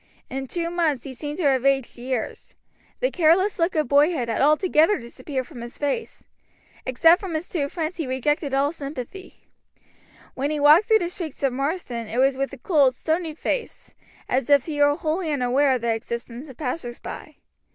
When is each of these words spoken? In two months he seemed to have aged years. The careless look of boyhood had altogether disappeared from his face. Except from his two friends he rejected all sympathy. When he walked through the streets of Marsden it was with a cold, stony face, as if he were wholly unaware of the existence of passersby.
In 0.31 0.47
two 0.47 0.71
months 0.71 1.03
he 1.03 1.13
seemed 1.13 1.37
to 1.37 1.43
have 1.43 1.63
aged 1.63 1.99
years. 1.99 2.55
The 3.01 3.11
careless 3.11 3.59
look 3.59 3.75
of 3.75 3.87
boyhood 3.87 4.29
had 4.29 4.41
altogether 4.41 4.97
disappeared 4.97 5.45
from 5.45 5.61
his 5.61 5.77
face. 5.77 6.23
Except 6.87 7.19
from 7.21 7.35
his 7.35 7.47
two 7.47 7.69
friends 7.69 7.97
he 7.97 8.07
rejected 8.07 8.51
all 8.51 8.71
sympathy. 8.71 9.47
When 10.33 10.49
he 10.49 10.59
walked 10.59 10.85
through 10.87 10.97
the 10.97 11.09
streets 11.09 11.43
of 11.43 11.53
Marsden 11.53 12.07
it 12.07 12.17
was 12.17 12.35
with 12.35 12.51
a 12.51 12.57
cold, 12.57 12.95
stony 12.95 13.35
face, 13.35 13.93
as 14.27 14.49
if 14.49 14.65
he 14.65 14.81
were 14.81 14.95
wholly 14.95 15.31
unaware 15.31 15.73
of 15.75 15.81
the 15.81 15.93
existence 15.93 16.49
of 16.49 16.57
passersby. 16.57 17.37